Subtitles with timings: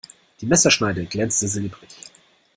[0.39, 1.89] Die Messerschneide glänzte silbrig.